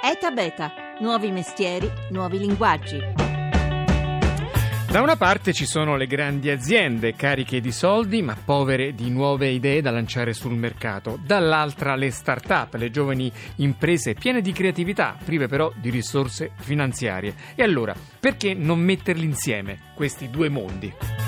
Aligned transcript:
ETA 0.00 0.30
Beta, 0.30 0.72
nuovi 1.00 1.32
mestieri, 1.32 1.90
nuovi 2.10 2.38
linguaggi. 2.38 2.98
Da 4.90 5.02
una 5.02 5.16
parte 5.16 5.52
ci 5.52 5.66
sono 5.66 5.96
le 5.96 6.06
grandi 6.06 6.50
aziende 6.50 7.14
cariche 7.14 7.60
di 7.60 7.72
soldi 7.72 8.22
ma 8.22 8.36
povere 8.42 8.94
di 8.94 9.10
nuove 9.10 9.48
idee 9.48 9.82
da 9.82 9.90
lanciare 9.90 10.32
sul 10.32 10.54
mercato, 10.54 11.18
dall'altra 11.22 11.96
le 11.96 12.10
start-up, 12.10 12.74
le 12.74 12.90
giovani 12.90 13.30
imprese 13.56 14.14
piene 14.14 14.40
di 14.40 14.52
creatività, 14.52 15.16
prive 15.22 15.48
però 15.48 15.72
di 15.74 15.90
risorse 15.90 16.52
finanziarie. 16.56 17.34
E 17.56 17.64
allora, 17.64 17.94
perché 18.20 18.54
non 18.54 18.78
metterli 18.78 19.24
insieme, 19.24 19.92
questi 19.94 20.30
due 20.30 20.48
mondi? 20.48 21.27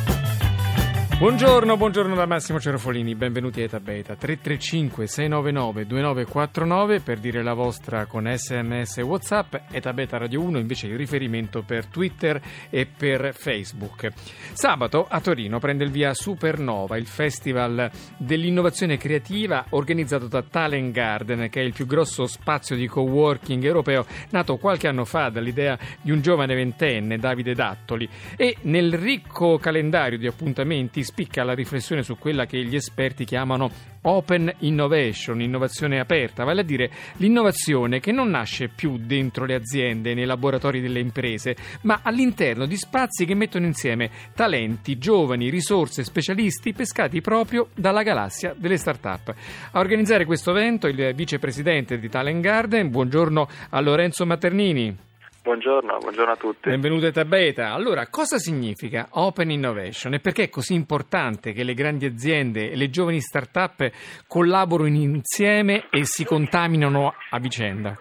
Buongiorno, 1.21 1.77
buongiorno 1.77 2.15
da 2.15 2.25
Massimo 2.25 2.59
Cerofolini, 2.59 3.15
benvenuti 3.15 3.61
a 3.61 3.65
Eta 3.65 3.79
Beta. 3.79 4.17
335 4.17 5.07
699 5.07 5.87
2949 5.87 7.01
per 7.01 7.19
dire 7.19 7.43
la 7.43 7.53
vostra 7.53 8.07
con 8.07 8.27
sms 8.27 8.97
e 8.97 9.03
whatsapp, 9.03 9.55
Eta 9.71 9.93
Beta 9.93 10.17
Radio 10.17 10.41
1 10.41 10.59
invece 10.59 10.87
il 10.87 10.97
riferimento 10.97 11.61
per 11.61 11.85
Twitter 11.85 12.41
e 12.71 12.87
per 12.87 13.35
Facebook. 13.35 14.09
Sabato 14.55 15.07
a 15.07 15.21
Torino 15.21 15.59
prende 15.59 15.85
il 15.85 15.91
via 15.91 16.15
Supernova, 16.15 16.97
il 16.97 17.07
festival 17.07 17.91
dell'innovazione 18.17 18.97
creativa 18.97 19.67
organizzato 19.69 20.27
da 20.27 20.43
Talent 20.43 20.91
Garden 20.91 21.51
che 21.51 21.61
è 21.61 21.65
il 21.65 21.75
più 21.75 21.85
grosso 21.85 22.27
spazio 22.27 22.77
di 22.77 22.87
coworking 22.87 23.63
europeo 23.63 24.07
nato 24.31 24.57
qualche 24.57 24.89
anno 24.89 25.05
fa 25.05 25.29
dall'idea 25.29 25.79
di 26.01 26.13
un 26.13 26.23
giovane 26.23 26.55
ventenne, 26.55 27.19
Davide 27.19 27.53
Dattoli. 27.53 28.09
E 28.37 28.57
nel 28.63 28.95
ricco 28.95 29.59
calendario 29.59 30.17
di 30.17 30.27
appuntamenti 30.27 31.09
spicca 31.11 31.43
la 31.43 31.55
riflessione 31.55 32.05
su 32.05 32.17
quella 32.17 32.47
che 32.47 32.63
gli 32.65 32.77
esperti 32.77 33.25
chiamano 33.25 33.69
open 34.03 34.53
innovation, 34.61 35.43
innovazione 35.43 35.99
aperta, 35.99 36.45
vale 36.45 36.61
a 36.61 36.65
dire 36.65 36.89
l'innovazione 37.17 37.99
che 37.99 38.13
non 38.13 38.31
nasce 38.31 38.69
più 38.69 38.97
dentro 38.97 39.45
le 39.45 39.57
aziende, 39.57 40.15
nei 40.15 40.25
laboratori 40.25 40.81
delle 40.81 41.01
imprese, 41.01 41.57
ma 41.83 42.01
all'interno 42.05 42.65
di 42.65 42.77
spazi 42.77 43.25
che 43.25 43.35
mettono 43.35 43.67
insieme 43.67 44.09
talenti, 44.35 44.99
giovani, 44.99 45.51
risorse, 45.51 46.05
specialisti 46.05 46.73
pescati 46.73 47.21
proprio 47.21 47.69
dalla 47.75 48.05
galassia 48.05 48.55
delle 48.57 48.77
start-up. 48.77 49.35
A 49.73 49.81
organizzare 49.81 50.25
questo 50.25 50.53
evento 50.53 50.87
il 50.87 51.13
vicepresidente 51.15 51.99
di 51.99 52.09
Talent 52.09 52.41
Garden, 52.41 52.89
buongiorno 52.89 53.49
a 53.71 53.81
Lorenzo 53.81 54.25
Maternini. 54.25 55.09
Buongiorno, 55.43 55.97
buongiorno 55.97 56.33
a 56.33 56.37
tutti. 56.37 56.69
Benvenuti 56.69 57.07
a 57.07 57.13
Tabeta. 57.13 57.73
Allora, 57.73 58.09
cosa 58.09 58.37
significa 58.37 59.09
Open 59.13 59.51
Innovation 59.51 60.13
e 60.13 60.21
perché 60.21 60.45
è 60.45 60.49
così 60.51 60.75
importante 60.75 61.53
che 61.53 61.65
le 61.65 61.73
grandi 61.73 62.05
aziende 62.05 62.71
e 62.71 62.77
le 62.77 62.91
giovani 62.91 63.21
start-up 63.21 63.91
collaborino 64.29 65.15
insieme 65.15 65.87
e 65.91 66.05
si 66.05 66.27
contaminano 66.27 67.15
a 67.31 67.39
vicenda? 67.39 67.97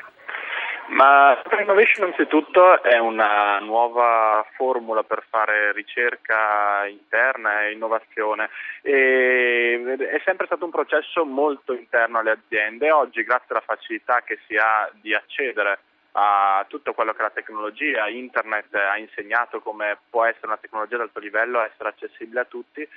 Ma 0.89 1.31
Open 1.31 1.61
Innovation 1.61 2.07
innanzitutto 2.07 2.83
è 2.83 2.97
una 2.97 3.59
nuova 3.59 4.45
formula 4.57 5.03
per 5.03 5.23
fare 5.29 5.71
ricerca 5.71 6.85
interna 6.87 7.63
e 7.63 7.71
innovazione 7.71 8.49
e 8.81 9.81
è 9.97 10.21
sempre 10.25 10.45
stato 10.47 10.65
un 10.65 10.71
processo 10.71 11.23
molto 11.23 11.71
interno 11.73 12.19
alle 12.19 12.31
aziende. 12.31 12.91
Oggi 12.91 13.23
grazie 13.23 13.47
alla 13.55 13.63
facilità 13.65 14.23
che 14.25 14.39
si 14.45 14.57
ha 14.57 14.91
di 14.99 15.13
accedere 15.13 15.79
a 16.13 16.65
tutto 16.67 16.93
quello 16.93 17.13
che 17.13 17.21
la 17.21 17.29
tecnologia, 17.29 18.07
internet 18.07 18.73
ha 18.75 18.97
insegnato 18.97 19.61
come 19.61 19.97
può 20.09 20.25
essere 20.25 20.47
una 20.47 20.57
tecnologia 20.57 20.95
ad 20.95 21.01
alto 21.01 21.19
livello, 21.19 21.61
essere 21.61 21.89
accessibile 21.89 22.41
a 22.41 22.45
tutti, 22.45 22.87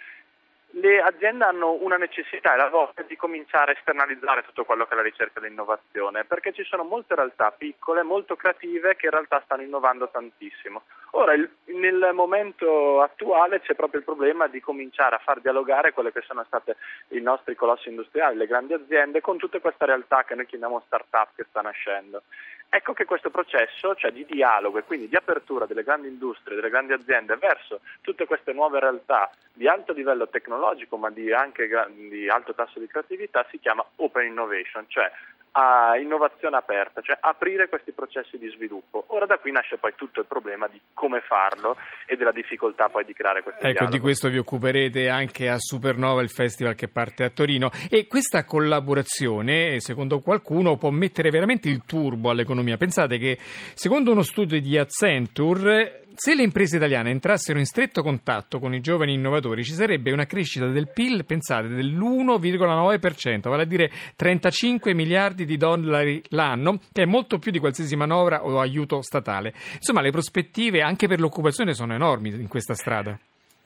le 0.75 1.01
aziende 1.03 1.45
hanno 1.45 1.73
una 1.73 1.97
necessità 1.97 2.55
e 2.55 2.57
la 2.57 2.69
voglia 2.69 3.03
di 3.07 3.17
cominciare 3.17 3.73
a 3.73 3.75
esternalizzare 3.77 4.43
tutto 4.43 4.65
quello 4.65 4.87
che 4.87 4.93
è 4.93 4.97
la 4.97 5.03
ricerca 5.03 5.39
e 5.39 5.49
l'innovazione, 5.49 6.25
perché 6.25 6.53
ci 6.53 6.65
sono 6.65 6.83
molte 6.83 7.15
realtà 7.15 7.51
piccole, 7.51 8.03
molto 8.03 8.37
creative, 8.37 8.97
che 8.97 9.07
in 9.07 9.13
realtà 9.13 9.43
stanno 9.45 9.63
innovando 9.63 10.09
tantissimo. 10.09 10.85
Ora, 11.15 11.35
il, 11.35 11.49
nel 11.67 12.13
momento 12.15 13.03
attuale 13.03 13.61
c'è 13.61 13.75
proprio 13.75 14.01
il 14.01 14.07
problema 14.07 14.47
di 14.47 14.61
cominciare 14.61 15.17
a 15.17 15.21
far 15.23 15.41
dialogare 15.41 15.93
quelle 15.93 16.11
che 16.11 16.23
sono 16.23 16.43
state 16.45 16.77
i 17.09 17.21
nostri 17.21 17.55
colossi 17.55 17.91
industriali, 17.91 18.37
le 18.39 18.47
grandi 18.47 18.73
aziende, 18.73 19.21
con 19.21 19.37
tutte 19.37 19.61
queste 19.61 19.85
realtà 19.85 20.25
che 20.25 20.35
noi 20.35 20.47
chiamiamo 20.47 20.83
start-up 20.87 21.29
che 21.37 21.45
sta 21.51 21.61
nascendo. 21.61 22.23
Ecco 22.71 22.95
che 22.95 23.05
questo 23.05 23.29
processo, 23.29 23.95
cioè 23.95 24.11
di 24.11 24.25
dialogo 24.25 24.79
e 24.79 24.85
quindi 24.85 25.07
di 25.07 25.15
apertura 25.15 25.67
delle 25.67 25.83
grandi 25.83 26.09
industrie, 26.09 26.57
delle 26.57 26.71
grandi 26.71 26.95
aziende 26.95 27.37
verso 27.37 27.81
tutte 28.01 28.25
queste 28.25 28.55
nuove 28.55 28.81
realtà 28.81 29.31
di 29.53 29.69
alto 29.69 29.93
livello 29.93 30.27
tecnologico 30.29 30.97
ma 30.97 31.11
di 31.11 31.31
anche 31.31 31.69
di 32.09 32.31
alto 32.31 32.55
tasso 32.55 32.79
di 32.79 32.87
creatività, 32.87 33.45
si 33.51 33.59
chiama 33.59 33.85
Open 33.97 34.25
Innovation, 34.25 34.87
cioè 34.89 35.13
a 35.53 35.99
innovazione 35.99 36.57
aperta, 36.57 37.01
cioè 37.03 37.17
aprire 37.21 37.69
questi 37.69 37.93
processi 37.93 38.39
di 38.39 38.49
sviluppo. 38.49 39.05
Ora 39.09 39.27
da 39.27 39.39
qui 39.39 39.53
nasce 39.53 39.77
poi 39.77 39.93
tutto 39.97 40.21
il 40.21 40.27
problema 40.27 40.67
di 40.67 40.81
come 40.95 41.21
farlo 41.21 41.77
e 42.07 42.17
della 42.17 42.33
difficoltà 42.33 42.89
poi 42.89 43.05
di 43.05 43.13
creare 43.13 43.43
questo 43.43 43.61
Ecco, 43.61 43.73
dialogo. 43.73 43.95
di 43.95 44.01
questo 44.01 44.29
vi 44.29 44.39
occuperete 44.39 45.09
anche 45.09 45.49
a 45.49 45.57
Supernova, 45.59 46.23
il 46.23 46.31
festival 46.31 46.75
che 46.75 46.89
parte 46.89 47.25
a 47.25 47.31
Torino 47.31 47.71
e 47.91 48.07
questa 48.07 48.45
collaborazione, 48.45 49.79
secondo 49.81 50.21
qualcuno, 50.21 50.77
può 50.77 50.91
mettere 50.91 51.31
veramente 51.31 51.69
il 51.69 51.83
turbo 51.85 52.31
all'economia. 52.31 52.77
Pensate 52.77 53.19
che 53.19 53.37
secondo 53.75 54.13
uno 54.13 54.23
studio 54.23 54.61
di 54.61 54.79
Accenture 54.79 56.02
se 56.15 56.35
le 56.35 56.43
imprese 56.43 56.77
italiane 56.77 57.11
entrassero 57.11 57.59
in 57.59 57.67
stretto 57.67 58.03
contatto 58.03 58.59
con 58.59 58.75
i 58.75 58.81
giovani 58.81 59.15
innovatori 59.15 59.65
ci 59.65 59.73
sarebbe 59.73 60.13
una 60.13 60.27
crescita 60.27 60.67
del 60.67 60.91
PIL, 60.91 61.25
pensate, 61.25 61.69
dell'1,9%, 61.69 63.49
vale 63.49 63.63
a 63.63 63.67
dire 63.67 63.91
35 64.17 64.95
miliardi 64.95 65.45
di 65.45 65.57
dollari 65.57 66.23
l'anno, 66.29 66.81
che 66.93 67.03
è 67.03 67.07
molto 67.07 67.39
più 67.39 67.51
di 67.51 67.59
qualsiasi 67.59 67.97
manovra 67.97 68.45
o 68.45 68.61
aiuto 68.61 69.03
statale. 69.03 69.55
Insomma, 69.75 70.01
le 70.01 70.11
prospettive 70.11 70.83
anche 70.83 71.09
per 71.09 71.21
l'occupazione 71.21 71.75
sono 71.75 71.95
enormi 71.95 72.31
in 72.31 72.49
questa 72.49 72.75
strada. 72.75 73.19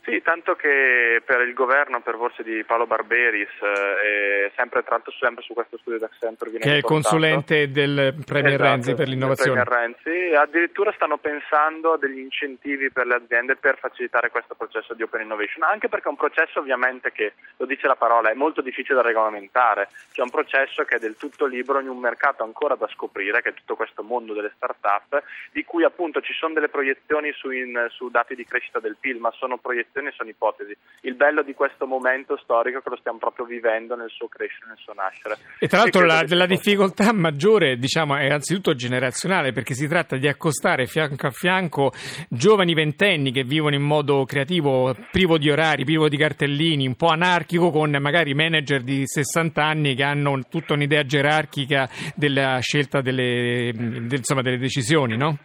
Sì, 0.07 0.23
tanto 0.23 0.55
che 0.55 1.21
per 1.25 1.41
il 1.41 1.53
governo, 1.53 2.01
per 2.01 2.15
voce 2.15 2.45
di 2.45 2.63
Paolo 2.63 2.87
Barberis, 2.87 3.51
eh, 3.61 4.53
sempre 4.55 4.85
tra 4.85 4.95
l'altro 4.95 5.11
sempre 5.19 5.43
su 5.43 5.53
questo 5.53 5.79
studio 5.79 5.99
d'Accenture 5.99 6.51
viene 6.51 6.65
che 6.65 6.75
è 6.75 6.77
il 6.77 6.85
consulente 6.85 7.73
del 7.73 8.15
Premier 8.25 8.55
esatto, 8.55 8.71
Renzi 8.71 8.95
per 8.95 9.09
l'innovazione. 9.09 9.65
Premier 9.65 9.97
Renzi, 10.05 10.33
addirittura 10.37 10.93
stanno 10.93 11.17
pensando 11.17 11.95
a 11.95 11.99
degli 11.99 12.21
incentivi 12.21 12.89
per 12.93 13.09
le 13.09 13.17
aziende 13.17 13.57
per 13.57 13.79
facilitare 13.81 14.31
questo 14.31 14.55
processo 14.55 14.95
di 14.95 15.03
open 15.03 15.23
innovation, 15.23 15.65
anche 15.65 15.89
perché 15.89 16.07
è 16.07 16.11
un 16.11 16.17
processo 16.17 16.61
ovviamente 16.61 17.11
che, 17.11 17.33
lo 17.57 17.67
dice 17.67 17.89
la 17.89 17.97
parola, 17.97 18.31
è 18.31 18.35
molto 18.35 18.61
difficile 18.61 18.95
da 18.95 19.03
regolamentare, 19.03 19.89
cioè 20.13 20.25
un 20.25 20.31
processo 20.31 20.85
che 20.85 20.97
è 20.97 20.99
del 21.01 21.17
tutto 21.17 21.47
libero 21.47 21.81
in 21.81 21.89
un 21.89 21.99
mercato 21.99 22.45
ancora 22.45 22.77
da 22.77 22.87
scoprire, 22.95 23.43
che 23.43 23.49
è 23.49 23.55
tutto 23.55 23.75
questo 23.75 24.05
mondo 24.05 24.35
delle 24.35 24.53
start-up, 24.55 25.21
di 25.51 25.65
cui 25.65 25.83
appunto 25.83 26.21
ci 26.21 26.33
sono 26.33 26.55
delle 26.55 26.69
proiezioni 26.69 27.33
su, 27.33 27.51
in, 27.51 27.89
su 27.91 28.09
dati 28.09 28.37
di 28.37 28.45
crescita 28.45 28.79
del 28.79 28.97
PIL, 29.01 29.19
ma 29.19 29.33
sono 29.33 29.57
proiezioni 29.57 29.95
proiezioni 29.97 30.13
sono 30.15 30.29
ipotesi. 30.29 30.77
Il 31.03 31.15
bello 31.15 31.43
di 31.43 31.55
questo 31.55 31.87
momento 31.87 32.37
storico 32.37 32.79
è 32.79 32.83
che 32.83 32.91
lo 32.91 32.97
stiamo 32.97 33.19
proprio 33.19 33.47
vivendo 33.47 33.97
nel 33.97 34.11
suo 34.11 34.29
crescere, 34.29 34.67
nel 34.69 34.79
suo 34.79 34.93
nascere. 34.93 35.37
E 35.59 35.69
tra 35.69 35.79
l'altro 35.79 36.05
la, 36.05 36.25
la 36.29 36.47
difficoltà 36.47 37.13
maggiore 37.13 37.79
diciamo, 37.79 38.17
è 38.17 38.31
anzitutto 38.31 38.75
generazionale 38.75 39.53
perché 39.53 39.75
si 39.75 39.89
tratta 39.89 40.17
di 40.17 40.29
accostare 40.29 40.87
fianco 40.87 41.27
a 41.27 41.31
fianco 41.31 41.93
giovani 42.29 42.75
ventenni 42.75 43.33
che 43.33 43.45
vivono 43.45 43.75
in 43.75 43.83
modo 43.83 44.25
creativo, 44.25 44.95
privo 45.11 45.39
di 45.39 45.51
orari, 45.51 45.85
privo 45.85 46.09
di 46.09 46.17
cartellini, 46.17 46.87
un 46.87 46.97
po' 46.97 47.09
anarchico 47.09 47.71
con 47.71 47.97
magari 48.01 48.35
manager 48.35 48.83
di 48.83 49.03
60 49.07 49.65
anni 49.65 49.95
che 49.95 50.03
hanno 50.03 50.41
tutta 50.49 50.75
un'idea 50.75 51.05
gerarchica 51.05 51.89
della 52.15 52.59
scelta 52.61 53.01
delle, 53.01 53.73
del, 53.75 54.13
insomma, 54.13 54.43
delle 54.43 54.59
decisioni, 54.59 55.17
no? 55.17 55.39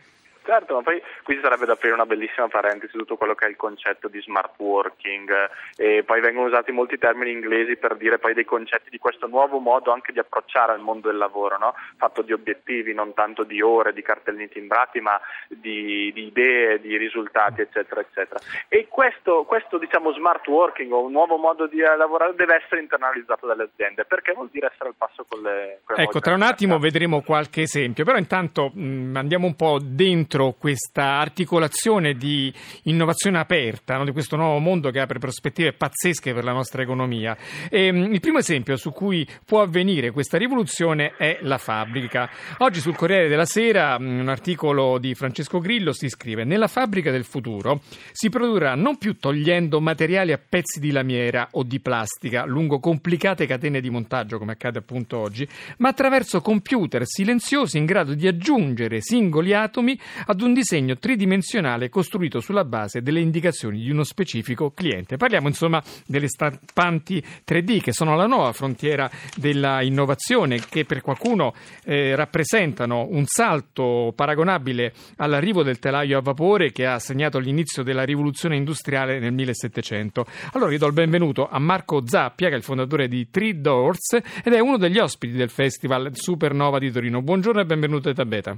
Certo, 0.52 0.76
ma 0.76 0.82
poi 0.82 1.02
qui 1.24 1.40
sarebbe 1.42 1.66
da 1.66 1.74
aprire 1.74 1.94
una 1.94 2.06
bellissima 2.06 2.50
parentesi 2.50 2.98
tutto 2.98 3.16
quello 3.16 3.36
che 3.36 3.46
è 3.46 3.50
il 3.50 3.56
concetto 3.56 4.10
di 4.10 4.20
smart 4.20 4.52
working 4.58 5.32
e 5.78 6.04
poi 6.04 6.20
vengono 6.20 6.48
usati 6.48 6.74
molti 6.74 6.98
termini 6.98 7.32
inglesi 7.32 7.78
per 7.78 7.96
dire 7.96 8.20
poi 8.20 8.34
dei 8.34 8.44
concetti 8.44 8.90
di 8.90 8.98
questo 8.98 9.28
nuovo 9.28 9.60
modo 9.60 9.94
anche 9.94 10.12
di 10.12 10.20
approcciare 10.20 10.74
al 10.74 10.82
mondo 10.82 11.08
del 11.08 11.16
lavoro, 11.16 11.58
no? 11.58 11.74
fatto 11.96 12.22
di 12.22 12.34
obiettivi, 12.34 12.94
non 12.94 13.14
tanto 13.14 13.44
di 13.44 13.62
ore, 13.62 13.94
di 13.94 14.02
cartellini 14.02 14.50
timbrati, 14.50 15.00
ma 15.00 15.18
di, 15.48 16.12
di 16.14 16.26
idee, 16.26 16.82
di 16.82 16.98
risultati, 16.98 17.62
eccetera, 17.62 18.02
eccetera. 18.02 18.42
E 18.68 18.88
questo, 18.90 19.46
questo 19.46 19.78
diciamo, 19.78 20.12
smart 20.12 20.46
working 20.48 20.92
o 20.92 21.06
un 21.06 21.14
nuovo 21.14 21.38
modo 21.38 21.66
di 21.66 21.80
lavorare 21.80 22.36
deve 22.36 22.62
essere 22.62 22.82
internalizzato 22.82 23.48
dalle 23.48 23.70
aziende, 23.72 24.04
perché 24.04 24.34
vuol 24.34 24.50
dire 24.52 24.70
essere 24.74 24.90
al 24.90 24.96
passo 24.98 25.26
con 25.30 25.42
le... 25.44 25.80
Con 25.86 25.98
ecco, 25.98 26.20
tra 26.20 26.34
un 26.34 26.42
attimo 26.42 26.78
vedremo 26.78 27.22
qualche 27.22 27.62
esempio, 27.62 28.04
però 28.04 28.18
intanto 28.18 28.70
mh, 28.74 29.16
andiamo 29.16 29.46
un 29.46 29.56
po' 29.56 29.80
dentro 29.82 30.40
dentro 30.42 30.56
questa 30.58 31.20
articolazione 31.20 32.16
di 32.16 32.52
innovazione 32.84 33.38
aperta, 33.38 33.98
no? 33.98 34.06
di 34.06 34.12
questo 34.12 34.36
nuovo 34.36 34.58
mondo 34.58 34.90
che 34.90 35.00
apre 35.00 35.20
prospettive 35.20 35.74
pazzesche 35.74 36.34
per 36.34 36.44
la 36.44 36.52
nostra 36.52 36.82
economia. 36.82 37.38
E, 37.70 37.86
ehm, 37.88 38.14
il 38.14 38.20
primo 38.20 38.40
esempio 38.40 38.76
su 38.78 38.92
cui 38.92 39.28
può 39.46 39.62
avvenire 39.62 40.12
questa 40.12 40.38
rivoluzione 40.38 41.14
è 41.18 41.38
la 41.42 41.58
fabbrica. 41.58 42.30
Oggi 42.60 42.80
sul 42.80 42.96
Corriere 42.96 43.28
della 43.28 43.46
Sera 43.46 44.00
mm, 44.00 44.20
un 44.20 44.30
articolo 44.30 44.98
di 44.98 45.14
Francesco 45.14 45.60
Grillo 45.60 45.94
si 45.94 46.10
scrive 46.10 46.44
nella 46.44 46.68
fabbrica 46.68 47.12
del 47.12 47.24
futuro 47.24 47.82
si 48.12 48.30
produrrà 48.30 48.76
non 48.76 48.98
più 48.98 49.18
togliendo 49.18 49.80
materiali 49.80 50.32
a 50.32 50.40
pezzi 50.40 50.80
di 50.80 50.92
lamiera 50.92 51.50
o 51.52 51.64
di 51.64 51.80
plastica 51.80 52.46
lungo 52.46 52.80
complicate 52.80 53.46
catene 53.46 53.82
di 53.82 53.90
montaggio 53.90 54.38
come 54.38 54.54
accade 54.54 54.80
appunto 54.80 55.18
oggi, 55.18 55.48
ma 55.78 55.90
attraverso 55.90 56.42
computer 56.42 57.06
silenziosi 57.06 57.78
in 57.78 57.86
grado 57.86 58.14
di 58.14 58.28
aggiungere 58.28 59.02
singoli 59.02 59.54
atomi 59.54 60.00
ad 60.26 60.42
un 60.42 60.54
disegno 60.54 60.98
tridimensionale 60.98 61.90
costruito 61.90 62.40
sulla 62.40 62.66
base 62.66 63.02
delle 63.02 63.20
indicazioni 63.20 63.82
di 63.82 63.90
uno 63.90 64.04
specifico 64.04 64.72
cliente. 64.72 65.18
Parliamo 65.18 65.48
insomma 65.48 65.82
delle 66.06 66.28
stampanti 66.28 67.24
3D 67.46 67.82
che 67.82 67.94
sono 67.94 68.16
la 68.16 68.26
nuova 68.26 68.52
frontiera 68.54 69.10
della 69.36 69.82
innovazione 69.82 70.60
che 70.70 70.86
per 70.86 71.02
qualcuno 71.02 71.54
eh, 71.84 72.16
rappresentano 72.16 73.08
un 73.10 73.26
salto 73.26 74.14
paragonabile 74.16 74.94
all'arrivo 75.18 75.64
del 75.64 75.80
telaio 75.80 76.18
a 76.18 76.22
vapore 76.22 76.72
che 76.72 76.86
ha 76.86 77.00
segnato 77.00 77.40
l'inizio 77.40 77.84
della 77.84 78.04
rivoluzione 78.04 78.56
industriale 78.56 79.20
nel 79.20 79.34
1700. 79.34 80.26
Allora 80.54 80.72
io 80.72 80.78
do 80.78 80.88
il 80.88 80.94
benvenuto 80.94 81.48
a 81.50 81.60
Marco 81.60 82.04
Zappia 82.06 82.48
che 82.48 82.56
è 82.56 82.58
il 82.58 82.64
fondatore 82.64 83.08
di 83.08 83.30
Three 83.30 83.60
Doors 83.60 84.14
ed 84.44 84.54
è 84.54 84.60
uno 84.60 84.78
degli 84.78 84.98
ospiti 85.00 85.34
del 85.34 85.50
festival 85.50 86.12
Supernova 86.14 86.80
di 86.80 86.92
Torino. 86.92 87.22
Buongiorno 87.22 87.62
e 87.62 87.66
benvenuto 87.66 88.10
a 88.10 88.14
Tabeta. 88.14 88.58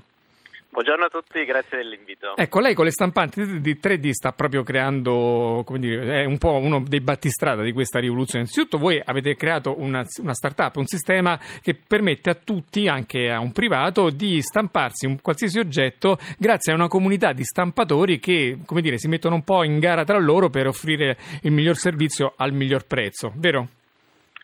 Buongiorno 0.73 1.05
a 1.05 1.09
tutti, 1.09 1.45
grazie 1.45 1.77
dell'invito. 1.77 2.35
Ecco, 2.35 2.59
lei 2.59 2.73
con 2.73 2.85
le 2.85 2.89
stampanti 2.89 3.61
di 3.61 3.77
3D 3.79 4.09
sta 4.09 4.31
proprio 4.31 4.63
creando, 4.63 5.61
come 5.63 5.77
dire, 5.77 6.23
è 6.23 6.25
un 6.25 6.39
po' 6.39 6.55
uno 6.55 6.83
dei 6.83 6.99
battistrada 6.99 7.61
di 7.61 7.71
questa 7.71 7.99
rivoluzione. 7.99 8.45
Innanzitutto 8.45 8.79
voi 8.79 8.99
avete 9.05 9.35
creato 9.35 9.79
una, 9.79 10.03
una 10.17 10.33
start-up, 10.33 10.77
un 10.77 10.87
sistema 10.87 11.37
che 11.61 11.75
permette 11.75 12.31
a 12.31 12.33
tutti, 12.33 12.87
anche 12.87 13.29
a 13.29 13.39
un 13.39 13.51
privato, 13.51 14.09
di 14.09 14.41
stamparsi 14.41 15.05
un 15.05 15.21
qualsiasi 15.21 15.59
oggetto 15.59 16.17
grazie 16.39 16.71
a 16.71 16.75
una 16.75 16.87
comunità 16.87 17.33
di 17.33 17.43
stampatori 17.43 18.17
che, 18.17 18.57
come 18.65 18.81
dire, 18.81 18.97
si 18.97 19.07
mettono 19.07 19.35
un 19.35 19.43
po' 19.43 19.63
in 19.63 19.77
gara 19.77 20.03
tra 20.03 20.17
loro 20.17 20.49
per 20.49 20.65
offrire 20.65 21.17
il 21.43 21.51
miglior 21.51 21.75
servizio 21.75 22.33
al 22.35 22.51
miglior 22.51 22.87
prezzo, 22.87 23.31
vero? 23.35 23.67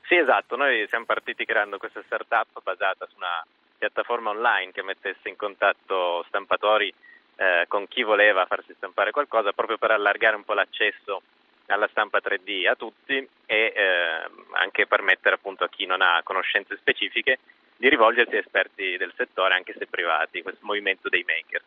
Sì, 0.03 0.13
esatto. 0.13 0.55
Noi 0.55 0.85
siamo 0.89 1.05
partiti 1.05 1.43
creando 1.43 1.79
questa 1.79 2.03
start-up 2.05 2.61
basata 2.61 3.07
su 3.09 3.15
una 3.17 3.43
piattaforma 3.79 4.29
online 4.29 4.71
che 4.71 4.83
mettesse 4.83 5.29
in 5.29 5.35
contatto 5.35 6.23
stampatori 6.27 6.93
eh, 7.37 7.65
con 7.67 7.87
chi 7.87 8.03
voleva 8.03 8.45
farsi 8.45 8.73
stampare 8.75 9.11
qualcosa 9.11 9.53
proprio 9.53 9.77
per 9.77 9.91
allargare 9.91 10.35
un 10.35 10.43
po' 10.43 10.53
l'accesso 10.53 11.21
alla 11.67 11.87
stampa 11.87 12.19
3D 12.19 12.67
a 12.67 12.75
tutti 12.75 13.15
e 13.15 13.73
eh, 13.75 14.29
anche 14.51 14.87
permettere 14.87 15.35
appunto 15.35 15.63
a 15.63 15.69
chi 15.69 15.85
non 15.85 16.01
ha 16.01 16.21
conoscenze 16.23 16.75
specifiche 16.77 17.39
di 17.77 17.89
rivolgersi 17.89 18.35
a 18.35 18.39
esperti 18.39 18.97
del 18.97 19.13
settore 19.15 19.53
anche 19.53 19.73
se 19.77 19.87
privati, 19.87 20.41
questo 20.41 20.65
movimento 20.65 21.07
dei 21.07 21.23
maker. 21.25 21.61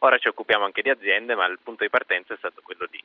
Ora 0.00 0.18
ci 0.18 0.28
occupiamo 0.28 0.64
anche 0.64 0.82
di 0.82 0.90
aziende, 0.90 1.34
ma 1.34 1.46
il 1.46 1.58
punto 1.60 1.82
di 1.82 1.90
partenza 1.90 2.34
è 2.34 2.36
stato 2.36 2.60
quello 2.62 2.86
di 2.88 3.02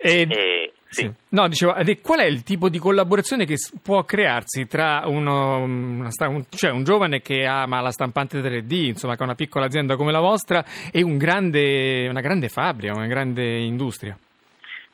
e, 0.00 0.20
e, 0.22 0.72
sì. 0.88 1.02
Sì. 1.02 1.12
No, 1.28 1.46
dicevo, 1.46 1.74
qual 2.02 2.18
è 2.18 2.24
il 2.24 2.42
tipo 2.42 2.68
di 2.68 2.78
collaborazione 2.78 3.44
che 3.44 3.54
può 3.80 4.02
crearsi 4.02 4.66
tra 4.66 5.04
uno, 5.06 5.58
un, 5.62 6.10
cioè 6.48 6.70
un 6.70 6.82
giovane 6.82 7.20
che 7.20 7.44
ama 7.44 7.80
la 7.80 7.92
stampante 7.92 8.40
3D, 8.40 8.86
insomma, 8.86 9.14
che 9.14 9.22
ha 9.22 9.26
una 9.26 9.36
piccola 9.36 9.66
azienda 9.66 9.94
come 9.94 10.10
la 10.10 10.18
vostra, 10.18 10.64
e 10.90 11.02
un 11.02 11.16
grande, 11.16 12.08
una 12.08 12.20
grande 12.20 12.48
fabbrica, 12.48 12.92
una 12.92 13.06
grande 13.06 13.58
industria? 13.60 14.18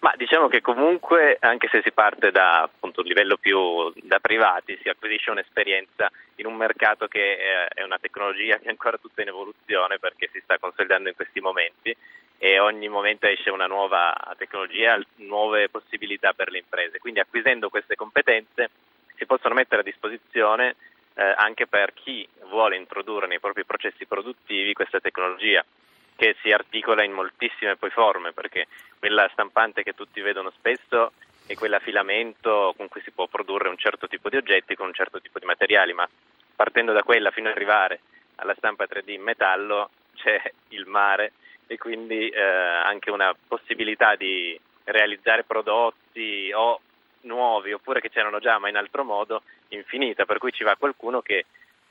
Ma 0.07 0.15
diciamo 0.17 0.47
che 0.47 0.61
comunque, 0.61 1.37
anche 1.41 1.67
se 1.67 1.83
si 1.83 1.91
parte 1.91 2.31
da 2.31 2.63
appunto, 2.63 3.01
un 3.01 3.09
livello 3.09 3.37
più 3.37 3.93
da 4.05 4.21
privati, 4.21 4.79
si 4.81 4.89
acquisisce 4.89 5.33
un'esperienza 5.33 6.09
in 6.37 6.47
un 6.47 6.55
mercato 6.55 7.09
che 7.09 7.33
eh, 7.33 7.67
è 7.75 7.83
una 7.83 7.99
tecnologia 7.99 8.57
che 8.59 8.67
è 8.67 8.69
ancora 8.69 8.99
tutta 8.99 9.23
in 9.23 9.29
evoluzione 9.29 9.99
perché 9.99 10.29
si 10.31 10.41
sta 10.45 10.59
consolidando 10.61 11.09
in 11.09 11.17
questi 11.17 11.41
momenti 11.41 11.93
e 12.39 12.61
ogni 12.61 12.89
momento 12.89 13.27
esce 13.27 13.51
una 13.51 13.67
nuova 13.67 14.15
tecnologia, 14.39 14.97
nuove 15.17 15.69
possibilità 15.71 16.33
per 16.35 16.53
le 16.53 16.59
imprese. 16.59 17.01
Quindi 17.01 17.19
acquisendo 17.19 17.69
queste 17.69 17.97
competenze 17.97 18.71
si 19.17 19.27
possono 19.27 19.55
mettere 19.55 19.81
a 19.81 19.85
disposizione 19.85 20.77
eh, 21.15 21.35
anche 21.37 21.67
per 21.67 21.93
chi 21.93 22.29
vuole 22.49 22.77
introdurre 22.77 23.27
nei 23.27 23.41
propri 23.41 23.65
processi 23.65 24.07
produttivi 24.07 24.73
questa 24.73 25.01
tecnologia 25.01 25.65
che 26.17 26.35
si 26.43 26.51
articola 26.51 27.05
in 27.05 27.13
moltissime 27.13 27.77
poi 27.77 27.91
forme, 27.91 28.33
perché 28.33 28.67
quella 28.99 29.29
stampante 29.33 29.83
che 29.83 29.95
tutti 29.95 30.21
vedono 30.21 30.51
spesso 30.51 31.13
è 31.47 31.55
quella 31.55 31.79
filamento 31.79 32.75
con 32.77 32.89
cui 32.89 33.01
si 33.03 33.13
può 33.13 33.27
produrre 33.29 33.69
un 33.69 33.77
certo 33.77 34.09
tipo 34.09 34.29
di 34.29 34.37
oggetti 34.37 34.75
con 34.75 34.87
un 34.87 34.95
certo 34.95 35.21
tipo 35.21 35.39
di 35.39 35.45
materiali, 35.45 35.93
ma 35.93 36.09
partendo 36.57 36.93
da 36.93 37.03
quella 37.03 37.31
fino 37.31 37.49
ad 37.49 37.55
arrivare 37.55 38.01
alla 38.37 38.55
stampa 38.57 38.85
3D 38.85 39.11
in 39.11 39.23
metallo 39.23 39.91
c'è 40.17 40.41
il 40.69 40.87
mare 40.87 41.33
e 41.67 41.79
quindi 41.79 42.29
eh, 42.29 42.41
anche 42.41 43.11
una 43.11 43.35
possibilità 43.47 44.17
di 44.17 44.59
realizzare 44.85 45.45
prodotti 45.45 46.51
o 46.55 46.81
nuovi 47.23 47.73
oppure 47.73 48.01
che 48.01 48.09
c'erano 48.09 48.39
già 48.39 48.59
ma 48.59 48.69
in 48.69 48.77
altro 48.77 49.05
modo 49.05 49.43
infinita, 49.69 50.25
per 50.25 50.39
cui 50.39 50.53
ci 50.53 50.65
va 50.65 50.77
qualcuno 50.77 51.21
che 51.21 51.45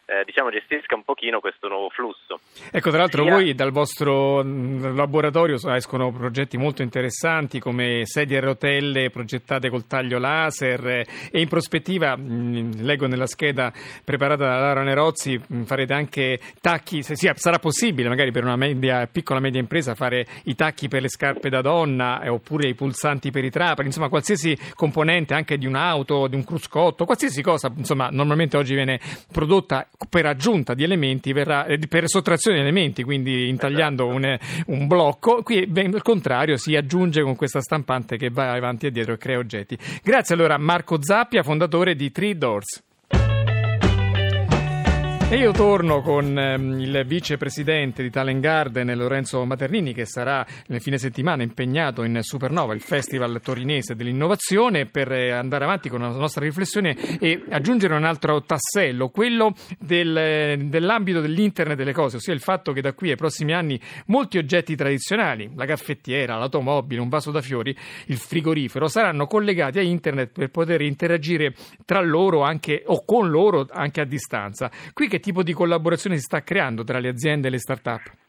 eh, 0.05 0.23
diciamo, 0.23 0.51
gestisca 0.51 0.95
un 0.95 1.03
pochino 1.03 1.39
questo 1.39 1.67
nuovo 1.67 1.89
flusso. 1.89 2.39
Ecco, 2.71 2.89
tra 2.89 2.99
l'altro 2.99 3.23
Sia... 3.23 3.33
voi 3.33 3.55
dal 3.55 3.71
vostro 3.71 4.43
mm, 4.43 4.95
laboratorio 4.95 5.57
escono 5.73 6.11
progetti 6.11 6.57
molto 6.57 6.83
interessanti 6.83 7.59
come 7.59 8.01
sedie 8.05 8.37
a 8.37 8.41
rotelle 8.41 9.09
progettate 9.09 9.69
col 9.69 9.87
taglio 9.87 10.19
laser 10.19 10.85
e 11.31 11.39
in 11.41 11.47
prospettiva, 11.47 12.15
mh, 12.15 12.21
mm, 12.21 12.71
leggo 12.81 13.07
nella 13.07 13.25
scheda 13.25 13.73
preparata 14.03 14.45
da 14.45 14.59
Lara 14.59 14.83
Nerozzi, 14.83 15.37
mh, 15.37 15.57
mm, 15.57 15.63
farete 15.63 15.93
anche 15.93 16.39
tacchi, 16.61 17.01
se 17.01 17.15
sia, 17.15 17.33
sarà 17.35 17.57
possibile 17.57 18.07
magari 18.07 18.31
per 18.31 18.43
una 18.43 18.55
media, 18.55 19.07
piccola 19.07 19.39
media 19.39 19.59
impresa 19.59 19.95
fare 19.95 20.25
i 20.43 20.53
tacchi 20.53 20.87
per 20.87 21.01
le 21.01 21.09
scarpe 21.09 21.49
da 21.49 21.61
donna 21.61 22.21
eh, 22.21 22.29
oppure 22.29 22.67
i 22.67 22.75
pulsanti 22.75 23.31
per 23.31 23.43
i 23.43 23.49
trapani, 23.49 23.87
insomma 23.87 24.09
qualsiasi 24.09 24.55
componente 24.75 25.33
anche 25.33 25.57
di 25.57 25.65
un'auto, 25.65 26.27
di 26.27 26.35
un 26.35 26.43
cruscotto, 26.43 27.05
qualsiasi 27.05 27.41
cosa, 27.41 27.71
insomma 27.75 28.09
normalmente 28.11 28.55
oggi 28.55 28.75
viene 28.75 28.99
prodotta 29.31 29.87
per 30.09 30.25
aggiunta 30.25 30.73
di 30.73 30.83
elementi 30.83 31.33
verrà, 31.33 31.65
eh, 31.65 31.79
per 31.87 32.07
sottrazione 32.07 32.57
di 32.57 32.63
elementi, 32.63 33.03
quindi 33.03 33.49
intagliando 33.49 34.07
un, 34.07 34.37
un 34.67 34.87
blocco, 34.87 35.41
qui 35.43 35.69
al 35.73 36.01
contrario 36.01 36.57
si 36.57 36.75
aggiunge 36.75 37.21
con 37.21 37.35
questa 37.35 37.61
stampante 37.61 38.17
che 38.17 38.29
va 38.29 38.51
avanti 38.51 38.87
e 38.87 38.91
dietro 38.91 39.13
e 39.13 39.17
crea 39.17 39.37
oggetti. 39.37 39.77
Grazie 40.03 40.35
allora 40.35 40.55
a 40.55 40.59
Marco 40.59 41.01
Zappia, 41.01 41.43
fondatore 41.43 41.95
di 41.95 42.11
Three 42.11 42.37
Doors. 42.37 42.84
E 45.27 45.37
io 45.37 45.51
torno 45.53 46.01
con 46.01 46.37
ehm, 46.37 46.79
il 46.79 47.03
vicepresidente 47.03 48.03
di 48.03 48.11
Talent 48.11 48.39
Garden, 48.39 48.95
Lorenzo 48.95 49.43
Maternini, 49.43 49.91
che 49.91 50.05
sarà 50.05 50.45
nel 50.67 50.81
fine 50.81 50.99
settimana 50.99 51.41
impegnato 51.41 52.03
in 52.03 52.19
Supernova, 52.21 52.75
il 52.75 52.81
festival 52.81 53.41
torinese 53.41 53.95
dell'innovazione, 53.95 54.85
per 54.85 55.11
eh, 55.11 55.31
andare 55.31 55.63
avanti 55.63 55.89
con 55.89 56.01
la 56.01 56.09
nostra 56.09 56.45
riflessione 56.45 56.95
e 57.19 57.43
aggiungere 57.49 57.95
un 57.95 58.03
altro 58.03 58.43
tassello, 58.43 59.09
quello 59.09 59.55
del, 59.79 60.67
dell'ambito 60.69 61.21
dell'internet 61.21 61.75
delle 61.75 61.91
cose, 61.91 62.17
ossia 62.17 62.31
il 62.31 62.39
fatto 62.39 62.71
che 62.71 62.81
da 62.81 62.93
qui 62.93 63.09
ai 63.09 63.15
prossimi 63.15 63.53
anni 63.53 63.81
molti 64.05 64.37
oggetti 64.37 64.75
tradizionali, 64.75 65.49
la 65.55 65.65
caffettiera, 65.65 66.37
l'automobile, 66.37 67.01
un 67.01 67.09
vaso 67.09 67.31
da 67.31 67.41
fiori, 67.41 67.75
il 68.05 68.17
frigorifero, 68.17 68.87
saranno 68.87 69.25
collegati 69.25 69.79
a 69.79 69.81
internet 69.81 70.31
per 70.31 70.51
poter 70.51 70.81
interagire 70.81 71.55
tra 71.83 71.99
loro 71.99 72.43
anche, 72.43 72.83
o 72.85 73.03
con 73.03 73.27
loro 73.27 73.65
anche 73.71 74.01
a 74.01 74.05
distanza. 74.05 74.69
Qui 74.93 75.13
che 75.15 75.21
tipo 75.21 75.43
di 75.43 75.53
collaborazione 75.53 76.17
si 76.17 76.23
sta 76.23 76.43
creando 76.43 76.83
tra 76.83 76.99
le 76.99 77.07
aziende 77.07 77.47
e 77.47 77.51
le 77.51 77.59
start-up? 77.59 78.24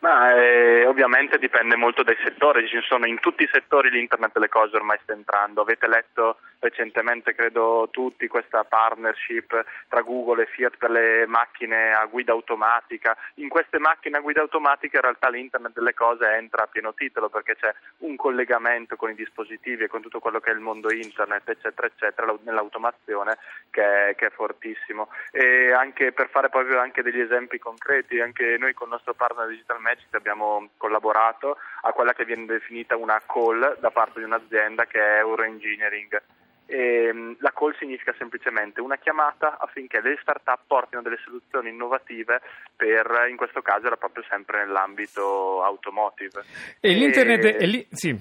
Ma 0.00 0.34
eh, 0.34 0.86
ovviamente 0.86 1.38
dipende 1.38 1.76
molto 1.76 2.02
dai 2.02 2.16
settori, 2.22 2.66
ci 2.68 2.80
sono 2.82 3.06
in 3.06 3.20
tutti 3.20 3.42
i 3.42 3.50
settori 3.52 3.90
l'internet 3.90 4.32
delle 4.32 4.48
cose 4.48 4.76
ormai 4.76 4.98
sta 5.02 5.12
entrando. 5.12 5.60
Avete 5.60 5.86
letto 5.86 6.38
recentemente, 6.60 7.34
credo 7.34 7.88
tutti, 7.90 8.28
questa 8.28 8.64
partnership 8.64 9.64
tra 9.88 10.02
Google 10.02 10.42
e 10.42 10.46
Fiat 10.46 10.76
per 10.76 10.90
le 10.90 11.26
macchine 11.26 11.92
a 11.92 12.04
guida 12.06 12.32
automatica. 12.32 13.16
In 13.34 13.48
queste 13.48 13.78
macchine 13.78 14.18
a 14.18 14.20
guida 14.20 14.40
automatica 14.40 14.96
in 14.96 15.02
realtà 15.02 15.28
l'internet 15.28 15.72
delle 15.72 15.94
cose 15.94 16.26
entra 16.34 16.64
a 16.64 16.66
pieno 16.66 16.94
titolo 16.94 17.28
perché 17.28 17.56
c'è 17.56 17.72
un 17.98 18.16
collegamento 18.16 18.96
con 18.96 19.10
i 19.10 19.14
dispositivi 19.14 19.84
e 19.84 19.88
con 19.88 20.02
tutto 20.02 20.20
quello 20.20 20.40
che 20.40 20.50
è 20.50 20.54
il 20.54 20.60
mondo 20.60 20.92
internet, 20.92 21.48
eccetera, 21.48 21.86
eccetera, 21.86 22.34
nell'automazione 22.42 23.38
che 23.70 24.08
è, 24.08 24.14
che 24.14 24.26
è 24.26 24.30
fortissimo. 24.30 25.08
E 25.30 25.72
anche 25.72 26.12
per 26.12 26.28
fare 26.28 26.48
proprio 26.48 26.78
anche 26.78 27.02
degli 27.02 27.20
esempi 27.20 27.58
concreti, 27.58 28.20
anche 28.20 28.56
noi 28.58 28.74
con 28.74 28.88
il 28.88 28.92
nostro 28.92 29.14
partner 29.14 29.48
Digital 29.60 29.80
Magic 29.80 30.14
abbiamo 30.14 30.70
collaborato 30.76 31.58
a 31.82 31.92
quella 31.92 32.14
che 32.14 32.24
viene 32.24 32.46
definita 32.46 32.96
una 32.96 33.20
call 33.26 33.78
da 33.78 33.90
parte 33.90 34.20
di 34.20 34.24
un'azienda 34.24 34.86
che 34.86 34.98
è 34.98 35.18
Euroengineering 35.18 36.22
E, 36.66 37.10
mm, 37.12 37.32
la 37.38 37.52
call 37.52 37.76
significa 37.78 38.14
semplicemente 38.16 38.80
una 38.80 38.96
chiamata 38.96 39.58
affinché 39.58 40.00
le 40.00 40.16
start-up 40.20 40.60
portino 40.66 41.02
delle 41.02 41.18
soluzioni 41.24 41.70
innovative 41.70 42.40
per, 42.76 43.26
in 43.28 43.36
questo 43.36 43.60
caso 43.60 43.86
era 43.86 43.96
proprio 43.96 44.24
sempre 44.28 44.64
nell'ambito 44.64 45.62
automotive. 45.62 46.44
E, 46.80 46.90
e 46.90 46.94
l'internet 46.94 47.56
è 47.56 47.66
lì, 47.66 47.86
sì. 47.90 48.16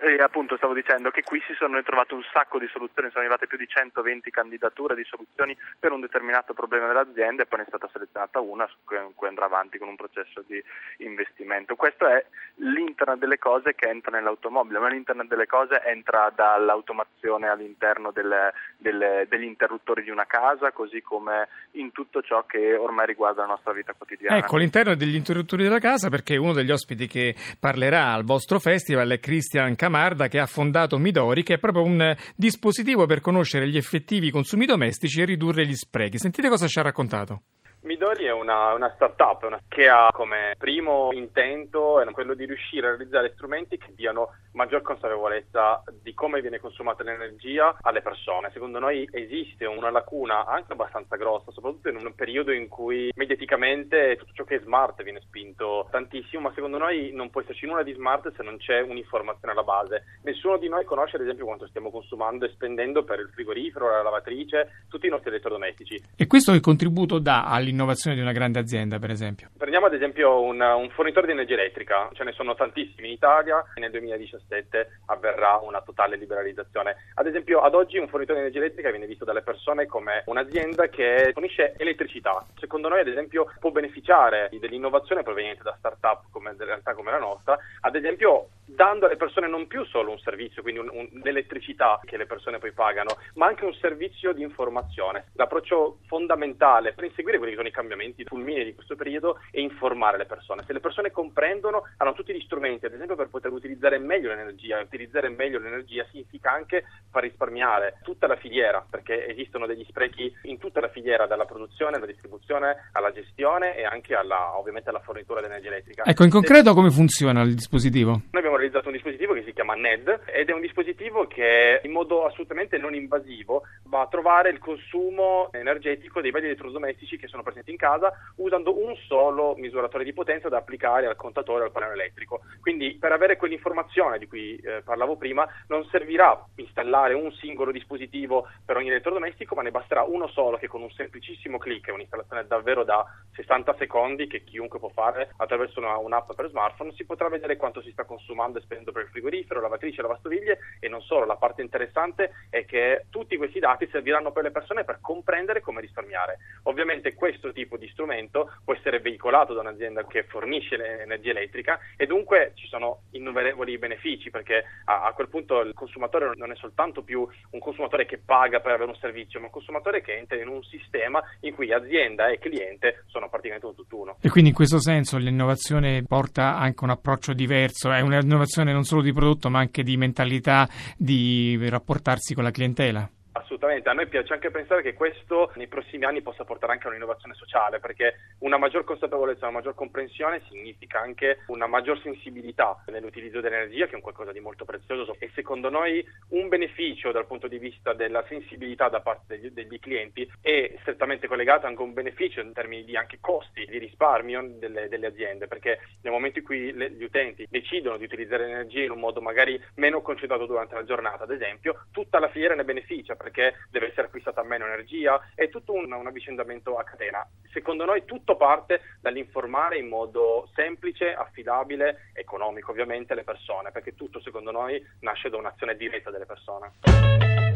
E 0.00 0.22
appunto 0.22 0.56
stavo 0.56 0.74
dicendo 0.74 1.10
che 1.10 1.24
qui 1.24 1.42
si 1.44 1.54
sono 1.54 1.76
ritrovate 1.76 2.14
un 2.14 2.22
sacco 2.32 2.60
di 2.60 2.68
soluzioni, 2.68 3.10
sono 3.10 3.24
arrivate 3.24 3.48
più 3.48 3.58
di 3.58 3.66
120 3.66 4.30
candidature 4.30 4.94
di 4.94 5.02
soluzioni 5.02 5.58
per 5.76 5.90
un 5.90 6.00
determinato 6.00 6.54
problema 6.54 6.86
dell'azienda 6.86 7.42
e 7.42 7.46
poi 7.46 7.58
ne 7.58 7.64
è 7.64 7.68
stata 7.68 7.90
selezionata 7.92 8.38
una 8.38 8.68
su 8.68 8.76
cui 8.84 9.26
andrà 9.26 9.46
avanti 9.46 9.76
con 9.76 9.88
un 9.88 9.96
processo 9.96 10.44
di 10.46 10.62
investimento. 10.98 11.74
Questo 11.74 12.06
è 12.06 12.24
l'internet 12.62 13.18
delle 13.18 13.38
cose 13.38 13.74
che 13.74 13.88
entra 13.88 14.16
nell'automobile, 14.16 14.78
ma 14.78 14.88
l'internet 14.88 15.26
delle 15.26 15.46
cose 15.46 15.82
entra 15.84 16.32
dall'automazione 16.32 17.48
all'interno 17.48 18.12
delle, 18.12 18.52
delle, 18.76 19.26
degli 19.28 19.44
interruttori 19.44 20.04
di 20.04 20.10
una 20.10 20.26
casa, 20.26 20.70
così 20.70 21.02
come 21.02 21.48
in 21.72 21.90
tutto 21.90 22.22
ciò 22.22 22.46
che 22.46 22.76
ormai 22.76 23.06
riguarda 23.06 23.40
la 23.40 23.48
nostra 23.48 23.72
vita 23.72 23.94
quotidiana. 23.98 24.36
Ecco, 24.36 24.54
all'interno 24.54 24.94
degli 24.94 25.16
interruttori 25.16 25.64
della 25.64 25.80
casa, 25.80 26.08
perché 26.08 26.36
uno 26.36 26.52
degli 26.52 26.70
ospiti 26.70 27.08
che 27.08 27.34
parlerà 27.58 28.12
al 28.12 28.22
vostro 28.22 28.60
festival 28.60 29.08
è 29.10 29.18
Christian 29.18 29.74
Camargo 29.74 29.86
Camarda 29.88 30.28
che 30.28 30.38
ha 30.38 30.44
fondato 30.44 30.98
Midori, 30.98 31.42
che 31.42 31.54
è 31.54 31.58
proprio 31.58 31.82
un 31.82 32.14
dispositivo 32.36 33.06
per 33.06 33.22
conoscere 33.22 33.66
gli 33.70 33.78
effettivi 33.78 34.30
consumi 34.30 34.66
domestici 34.66 35.22
e 35.22 35.24
ridurre 35.24 35.66
gli 35.66 35.74
sprechi. 35.74 36.18
Sentite 36.18 36.50
cosa 36.50 36.66
ci 36.66 36.78
ha 36.78 36.82
raccontato. 36.82 37.42
Midori 37.88 38.24
è 38.24 38.32
una, 38.32 38.74
una 38.74 38.92
startup 38.96 39.44
una, 39.44 39.58
che 39.66 39.88
ha 39.88 40.10
come 40.12 40.54
primo 40.58 41.08
intento 41.12 41.98
quello 42.12 42.34
di 42.34 42.44
riuscire 42.44 42.86
a 42.86 42.90
realizzare 42.90 43.32
strumenti 43.34 43.78
che 43.78 43.94
diano 43.94 44.34
maggior 44.52 44.82
consapevolezza 44.82 45.82
di 46.02 46.12
come 46.12 46.42
viene 46.42 46.58
consumata 46.58 47.02
l'energia 47.02 47.78
alle 47.80 48.02
persone. 48.02 48.50
Secondo 48.52 48.78
noi 48.78 49.08
esiste 49.10 49.64
una 49.64 49.90
lacuna 49.90 50.44
anche 50.44 50.72
abbastanza 50.72 51.16
grossa, 51.16 51.50
soprattutto 51.52 51.88
in 51.88 51.96
un 51.96 52.12
periodo 52.14 52.52
in 52.52 52.68
cui 52.68 53.10
mediaticamente 53.14 54.16
tutto 54.18 54.32
ciò 54.34 54.44
che 54.44 54.56
è 54.56 54.60
smart 54.60 55.02
viene 55.02 55.20
spinto 55.20 55.86
tantissimo, 55.90 56.42
ma 56.42 56.52
secondo 56.54 56.76
noi 56.76 57.12
non 57.14 57.30
può 57.30 57.40
esserci 57.40 57.66
nulla 57.66 57.84
di 57.84 57.94
smart 57.94 58.34
se 58.36 58.42
non 58.42 58.58
c'è 58.58 58.80
un'informazione 58.82 59.52
alla 59.52 59.62
base. 59.62 60.18
Nessuno 60.24 60.58
di 60.58 60.68
noi 60.68 60.84
conosce 60.84 61.16
ad 61.16 61.22
esempio 61.22 61.46
quanto 61.46 61.68
stiamo 61.68 61.90
consumando 61.90 62.44
e 62.44 62.50
spendendo 62.50 63.04
per 63.04 63.20
il 63.20 63.30
frigorifero, 63.32 63.88
la 63.88 64.02
lavatrice, 64.02 64.84
tutti 64.88 65.06
i 65.06 65.10
nostri 65.10 65.30
elettrodomestici. 65.30 66.02
E 66.16 66.26
questo 66.26 66.52
che 66.52 66.60
contributo 66.60 67.18
dà 67.18 67.44
all'innovazione 67.44 67.76
di 67.86 68.20
una 68.20 68.32
grande 68.32 68.58
azienda, 68.58 68.98
per 68.98 69.10
esempio? 69.10 69.48
Prendiamo 69.56 69.86
ad 69.86 69.94
esempio 69.94 70.40
un, 70.40 70.60
un 70.60 70.90
fornitore 70.90 71.26
di 71.26 71.32
energia 71.32 71.54
elettrica, 71.54 72.08
ce 72.12 72.24
ne 72.24 72.32
sono 72.32 72.54
tantissimi 72.54 73.08
in 73.08 73.14
Italia 73.14 73.64
e 73.74 73.80
nel 73.80 73.90
2017 73.90 74.46
2017 74.48 75.00
avverrà 75.06 75.58
una 75.62 75.80
totale 75.82 76.16
liberalizzazione. 76.16 76.96
Ad 77.14 77.26
esempio, 77.26 77.60
ad 77.60 77.74
oggi 77.74 77.98
un 77.98 78.08
fornitore 78.08 78.38
di 78.38 78.46
energia 78.46 78.64
elettrica 78.64 78.90
viene 78.90 79.06
visto 79.06 79.24
dalle 79.24 79.42
persone 79.42 79.86
come 79.86 80.22
un'azienda 80.26 80.88
che 80.88 81.30
fornisce 81.32 81.74
elettricità. 81.76 82.44
Secondo 82.58 82.88
noi, 82.88 83.00
ad 83.00 83.08
esempio, 83.08 83.52
può 83.60 83.70
beneficiare 83.70 84.48
dell'innovazione 84.58 85.22
proveniente 85.22 85.62
da 85.62 85.74
start-up 85.78 86.24
come, 86.30 86.54
realtà 86.58 86.94
come 86.94 87.10
la 87.10 87.18
nostra, 87.18 87.58
ad 87.80 87.94
esempio 87.94 88.48
dando 88.64 89.06
alle 89.06 89.16
persone 89.16 89.48
non 89.48 89.66
più 89.66 89.84
solo 89.86 90.10
un 90.10 90.18
servizio, 90.18 90.62
quindi 90.62 90.80
un, 90.80 90.88
un, 90.92 91.08
l'elettricità 91.22 92.00
che 92.04 92.16
le 92.16 92.26
persone 92.26 92.58
poi 92.58 92.72
pagano, 92.72 93.16
ma 93.34 93.46
anche 93.46 93.64
un 93.64 93.74
servizio 93.74 94.32
di 94.32 94.42
informazione. 94.42 95.26
L'approccio 95.34 95.98
fondamentale 96.06 96.92
per 96.92 97.04
inseguire 97.04 97.38
quelli 97.38 97.52
che 97.52 97.58
sono 97.58 97.67
i 97.68 97.72
cambiamenti 97.72 98.24
fulminei 98.24 98.64
di 98.64 98.74
questo 98.74 98.96
periodo 98.96 99.38
è 99.50 99.60
informare 99.60 100.18
le 100.18 100.26
persone. 100.26 100.64
Se 100.66 100.72
le 100.72 100.80
persone 100.80 101.10
comprendono, 101.10 101.84
hanno 101.98 102.12
tutti 102.12 102.34
gli 102.34 102.42
strumenti, 102.42 102.86
ad 102.86 102.94
esempio, 102.94 103.16
per 103.16 103.28
poter 103.28 103.52
utilizzare 103.52 103.98
meglio 103.98 104.28
l'energia. 104.28 104.80
Utilizzare 104.80 105.28
meglio 105.28 105.58
l'energia 105.58 106.06
significa 106.10 106.50
anche 106.52 106.84
far 107.10 107.22
risparmiare 107.22 107.98
tutta 108.02 108.26
la 108.26 108.36
filiera, 108.36 108.84
perché 108.88 109.26
esistono 109.28 109.66
degli 109.66 109.84
sprechi 109.88 110.32
in 110.42 110.58
tutta 110.58 110.80
la 110.80 110.88
filiera, 110.88 111.26
dalla 111.26 111.44
produzione 111.44 111.96
alla 111.96 112.06
distribuzione, 112.06 112.90
alla 112.92 113.12
gestione 113.12 113.76
e 113.76 113.84
anche 113.84 114.14
alla, 114.14 114.58
ovviamente 114.58 114.90
alla 114.90 115.00
fornitura 115.00 115.40
di 115.40 115.46
energia 115.46 115.68
elettrica. 115.68 116.04
Ecco, 116.04 116.24
in 116.24 116.30
concreto 116.30 116.74
come 116.74 116.90
funziona 116.90 117.42
il 117.42 117.54
dispositivo? 117.54 118.10
Noi 118.10 118.26
abbiamo 118.32 118.56
realizzato 118.56 118.88
un 118.88 118.94
dispositivo 118.94 119.34
che 119.34 119.44
si 119.44 119.52
chiama 119.52 119.74
NED 119.74 120.20
ed 120.26 120.48
è 120.48 120.52
un 120.52 120.60
dispositivo 120.60 121.26
che 121.26 121.80
in 121.82 121.92
modo 121.92 122.24
assolutamente 122.24 122.78
non 122.78 122.94
invasivo 122.94 123.62
va 123.84 124.02
a 124.02 124.08
trovare 124.08 124.50
il 124.50 124.58
consumo 124.58 125.50
energetico 125.52 126.20
dei 126.20 126.30
vari 126.30 126.46
elettrodomestici 126.46 127.16
che 127.16 127.28
sono 127.28 127.42
presenti 127.48 127.70
in 127.70 127.78
casa 127.78 128.12
usando 128.36 128.78
un 128.78 128.94
solo 129.06 129.54
misuratore 129.56 130.04
di 130.04 130.12
potenza 130.12 130.48
da 130.48 130.58
applicare 130.58 131.06
al 131.06 131.16
contatore 131.16 131.62
o 131.62 131.64
al 131.66 131.72
pannello 131.72 131.94
elettrico. 131.94 132.40
Quindi 132.60 132.96
per 133.00 133.12
avere 133.12 133.36
quell'informazione 133.36 134.18
di 134.18 134.26
cui 134.26 134.56
eh, 134.56 134.82
parlavo 134.82 135.16
prima 135.16 135.46
non 135.68 135.84
servirà 135.86 136.44
installare 136.56 137.14
un 137.14 137.32
singolo 137.32 137.72
dispositivo 137.72 138.48
per 138.64 138.76
ogni 138.76 138.88
elettrodomestico, 138.88 139.54
ma 139.54 139.62
ne 139.62 139.70
basterà 139.70 140.02
uno 140.02 140.28
solo 140.28 140.58
che 140.58 140.68
con 140.68 140.82
un 140.82 140.90
semplicissimo 140.90 141.58
clic, 141.58 141.90
un'installazione 141.92 142.46
davvero 142.46 142.84
da 142.84 143.04
60 143.34 143.76
secondi 143.78 144.26
che 144.26 144.44
chiunque 144.44 144.78
può 144.78 144.90
fare 144.90 145.32
attraverso 145.36 145.80
una, 145.80 145.96
un'app 145.96 146.32
per 146.34 146.48
smartphone, 146.48 146.92
si 146.92 147.04
potrà 147.04 147.28
vedere 147.28 147.56
quanto 147.56 147.80
si 147.80 147.90
sta 147.92 148.04
consumando 148.04 148.58
e 148.58 148.62
spendendo 148.62 148.92
per 148.92 149.04
il 149.04 149.08
frigorifero, 149.08 149.60
lavatrice, 149.60 150.02
lavastoviglie 150.02 150.58
e 150.80 150.88
non 150.88 151.00
solo. 151.00 151.24
La 151.24 151.36
parte 151.36 151.62
interessante 151.62 152.32
è 152.50 152.64
che 152.64 153.06
tutti 153.10 153.36
questi 153.36 153.58
dati 153.58 153.88
serviranno 153.90 154.32
per 154.32 154.42
le 154.42 154.50
persone 154.50 154.84
per 154.84 154.98
comprendere 155.00 155.60
come 155.60 155.80
risparmiare. 155.80 156.38
Ovviamente 156.64 157.14
questo 157.14 157.37
tipo 157.52 157.76
di 157.76 157.88
strumento 157.88 158.52
può 158.64 158.74
essere 158.74 159.00
veicolato 159.00 159.54
da 159.54 159.60
un'azienda 159.60 160.06
che 160.06 160.24
fornisce 160.24 160.76
l'energia 160.76 161.30
elettrica 161.30 161.78
e 161.96 162.06
dunque 162.06 162.52
ci 162.54 162.66
sono 162.66 163.02
innumerevoli 163.12 163.78
benefici 163.78 164.30
perché 164.30 164.64
a, 164.84 165.04
a 165.04 165.12
quel 165.12 165.28
punto 165.28 165.60
il 165.60 165.74
consumatore 165.74 166.32
non 166.36 166.50
è 166.50 166.56
soltanto 166.56 167.02
più 167.02 167.26
un 167.50 167.58
consumatore 167.58 168.06
che 168.06 168.18
paga 168.18 168.60
per 168.60 168.72
avere 168.72 168.90
un 168.90 168.96
servizio, 168.96 169.40
ma 169.40 169.46
un 169.46 169.52
consumatore 169.52 170.00
che 170.00 170.16
entra 170.16 170.36
in 170.36 170.48
un 170.48 170.62
sistema 170.62 171.22
in 171.40 171.54
cui 171.54 171.72
azienda 171.72 172.28
e 172.28 172.38
cliente 172.38 173.04
sono 173.06 173.28
praticamente 173.28 173.66
un 173.66 173.74
tutt'uno. 173.74 174.16
E 174.20 174.28
quindi 174.28 174.50
in 174.50 174.56
questo 174.56 174.80
senso 174.80 175.16
l'innovazione 175.16 176.02
porta 176.06 176.56
anche 176.56 176.84
un 176.84 176.90
approccio 176.90 177.32
diverso, 177.32 177.90
è 177.90 178.00
un'innovazione 178.00 178.72
non 178.72 178.84
solo 178.84 179.02
di 179.02 179.12
prodotto 179.12 179.48
ma 179.50 179.58
anche 179.58 179.82
di 179.82 179.96
mentalità, 179.96 180.68
di 180.96 181.58
rapportarsi 181.68 182.34
con 182.34 182.44
la 182.44 182.50
clientela. 182.50 183.08
Assolutamente, 183.38 183.88
a 183.88 183.92
noi 183.92 184.08
piace 184.08 184.32
anche 184.32 184.50
pensare 184.50 184.82
che 184.82 184.94
questo 184.94 185.52
nei 185.54 185.68
prossimi 185.68 186.04
anni 186.04 186.22
possa 186.22 186.44
portare 186.44 186.72
anche 186.72 186.86
a 186.86 186.90
un'innovazione 186.90 187.34
sociale, 187.34 187.78
perché 187.78 188.34
una 188.40 188.58
maggior 188.58 188.84
consapevolezza, 188.84 189.46
una 189.46 189.58
maggior 189.58 189.74
comprensione 189.74 190.42
significa 190.48 191.00
anche 191.00 191.38
una 191.46 191.66
maggior 191.66 192.00
sensibilità 192.00 192.82
nell'utilizzo 192.86 193.40
dell'energia, 193.40 193.86
che 193.86 193.92
è 193.92 193.94
un 193.94 194.00
qualcosa 194.00 194.32
di 194.32 194.40
molto 194.40 194.64
prezioso. 194.64 195.16
E 195.20 195.30
secondo 195.34 195.70
noi 195.70 196.04
un 196.30 196.48
beneficio 196.48 197.12
dal 197.12 197.26
punto 197.26 197.46
di 197.46 197.58
vista 197.58 197.92
della 197.92 198.24
sensibilità 198.28 198.88
da 198.88 199.00
parte 199.00 199.38
degli, 199.38 199.50
degli 199.50 199.78
clienti 199.78 200.28
è 200.40 200.74
strettamente 200.80 201.28
collegato 201.28 201.66
anche 201.66 201.80
a 201.80 201.84
un 201.84 201.94
beneficio 201.94 202.40
in 202.40 202.52
termini 202.52 202.84
di 202.84 202.96
anche 202.96 203.18
costi 203.20 203.64
di 203.66 203.78
risparmio 203.78 204.56
delle, 204.58 204.88
delle 204.88 205.06
aziende, 205.06 205.46
perché 205.46 205.78
nel 206.02 206.12
momento 206.12 206.40
in 206.40 206.44
cui 206.44 206.72
le, 206.72 206.90
gli 206.90 207.04
utenti 207.04 207.46
decidono 207.48 207.98
di 207.98 208.04
utilizzare 208.04 208.46
l'energia 208.46 208.82
in 208.82 208.90
un 208.90 208.98
modo 208.98 209.20
magari 209.20 209.62
meno 209.76 210.02
concentrato 210.02 210.46
durante 210.46 210.74
la 210.74 210.84
giornata, 210.84 211.22
ad 211.22 211.30
esempio, 211.30 211.84
tutta 211.92 212.18
la 212.18 212.28
filiera 212.28 212.54
ne 212.54 212.64
beneficia 212.64 213.14
perché 213.28 213.56
deve 213.70 213.88
essere 213.88 214.06
acquistata 214.06 214.42
meno 214.42 214.64
energia, 214.64 215.20
è 215.34 215.48
tutto 215.48 215.72
un, 215.72 215.92
un 215.92 216.06
avvicendamento 216.06 216.76
a 216.76 216.84
catena. 216.84 217.26
Secondo 217.52 217.84
noi 217.84 218.04
tutto 218.04 218.36
parte 218.36 218.80
dall'informare 219.00 219.78
in 219.78 219.88
modo 219.88 220.48
semplice, 220.54 221.14
affidabile, 221.14 222.10
economico 222.14 222.70
ovviamente 222.70 223.14
le 223.14 223.24
persone, 223.24 223.70
perché 223.70 223.94
tutto 223.94 224.20
secondo 224.20 224.50
noi 224.50 224.84
nasce 225.00 225.28
da 225.28 225.36
un'azione 225.36 225.76
diretta 225.76 226.10
delle 226.10 226.26
persone. 226.26 227.47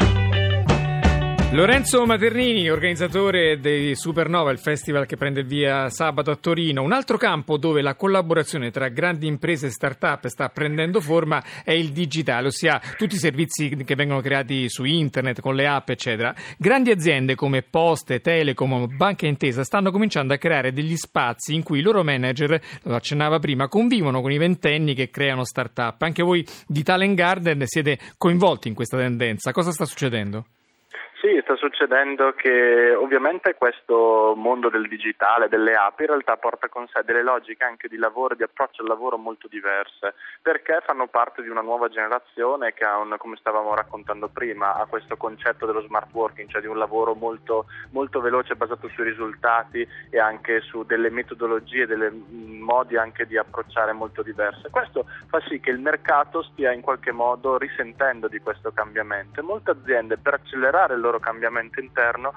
Lorenzo 1.54 2.06
Maternini, 2.06 2.70
organizzatore 2.70 3.60
di 3.60 3.94
Supernova, 3.94 4.50
il 4.50 4.58
festival 4.58 5.04
che 5.04 5.18
prende 5.18 5.40
il 5.40 5.46
via 5.46 5.90
sabato 5.90 6.30
a 6.30 6.36
Torino. 6.36 6.80
Un 6.80 6.92
altro 6.92 7.18
campo 7.18 7.58
dove 7.58 7.82
la 7.82 7.94
collaborazione 7.94 8.70
tra 8.70 8.88
grandi 8.88 9.26
imprese 9.26 9.66
e 9.66 9.70
start-up 9.70 10.28
sta 10.28 10.48
prendendo 10.48 10.98
forma 11.02 11.44
è 11.62 11.72
il 11.72 11.90
digitale, 11.90 12.46
ossia 12.46 12.80
tutti 12.96 13.16
i 13.16 13.18
servizi 13.18 13.68
che 13.68 13.94
vengono 13.94 14.22
creati 14.22 14.70
su 14.70 14.84
internet, 14.84 15.42
con 15.42 15.54
le 15.54 15.66
app, 15.66 15.90
eccetera. 15.90 16.34
Grandi 16.56 16.90
aziende 16.90 17.34
come 17.34 17.60
Poste, 17.60 18.22
Telecom, 18.22 18.96
Banca 18.96 19.26
Intesa 19.26 19.62
stanno 19.62 19.90
cominciando 19.90 20.32
a 20.32 20.38
creare 20.38 20.72
degli 20.72 20.96
spazi 20.96 21.54
in 21.54 21.62
cui 21.62 21.80
i 21.80 21.82
loro 21.82 22.02
manager, 22.02 22.58
lo 22.84 22.94
accennava 22.94 23.38
prima, 23.40 23.68
convivono 23.68 24.22
con 24.22 24.32
i 24.32 24.38
ventenni 24.38 24.94
che 24.94 25.10
creano 25.10 25.44
start-up. 25.44 26.00
Anche 26.00 26.22
voi 26.22 26.46
di 26.66 26.82
Talent 26.82 27.14
Garden 27.14 27.62
siete 27.66 27.98
coinvolti 28.16 28.68
in 28.68 28.74
questa 28.74 28.96
tendenza. 28.96 29.52
Cosa 29.52 29.70
sta 29.70 29.84
succedendo? 29.84 30.46
Sì, 31.22 31.31
sta 31.42 31.56
succedendo 31.56 32.32
che 32.32 32.94
ovviamente 32.94 33.54
questo 33.54 34.34
mondo 34.36 34.68
del 34.68 34.88
digitale, 34.88 35.48
delle 35.48 35.74
app, 35.74 36.00
in 36.00 36.06
realtà 36.06 36.36
porta 36.36 36.68
con 36.68 36.86
sé 36.88 37.02
delle 37.04 37.22
logiche 37.22 37.64
anche 37.64 37.88
di 37.88 37.96
lavoro, 37.96 38.34
di 38.34 38.42
approccio 38.42 38.82
al 38.82 38.88
lavoro 38.88 39.18
molto 39.18 39.48
diverse, 39.48 40.14
perché 40.40 40.80
fanno 40.84 41.08
parte 41.08 41.42
di 41.42 41.48
una 41.48 41.60
nuova 41.60 41.88
generazione 41.88 42.72
che 42.72 42.84
ha, 42.84 42.98
un, 42.98 43.14
come 43.18 43.36
stavamo 43.36 43.74
raccontando 43.74 44.28
prima, 44.28 44.76
ha 44.76 44.86
questo 44.86 45.16
concetto 45.16 45.66
dello 45.66 45.82
smart 45.82 46.08
working, 46.12 46.48
cioè 46.48 46.60
di 46.60 46.66
un 46.66 46.78
lavoro 46.78 47.14
molto, 47.14 47.66
molto 47.90 48.20
veloce 48.20 48.54
basato 48.54 48.88
sui 48.88 49.04
risultati 49.04 49.86
e 50.10 50.18
anche 50.18 50.60
su 50.60 50.84
delle 50.84 51.10
metodologie, 51.10 51.86
delle 51.86 52.10
modi 52.10 52.96
anche 52.96 53.26
di 53.26 53.36
approcciare 53.36 53.92
molto 53.92 54.22
diversi. 54.22 54.70
Questo 54.70 55.06
fa 55.28 55.40
sì 55.48 55.60
che 55.60 55.70
il 55.70 55.80
mercato 55.80 56.42
stia 56.42 56.72
in 56.72 56.80
qualche 56.80 57.12
modo 57.12 57.58
risentendo 57.58 58.28
di 58.28 58.38
questo 58.38 58.72
cambiamento 58.72 59.40
e 59.40 59.42
molte 59.42 59.72
aziende 59.72 60.16
per 60.18 60.34
accelerare 60.34 60.94
il 60.94 61.00
loro 61.00 61.18
cambiamento 61.18 61.30
interno 61.80 62.32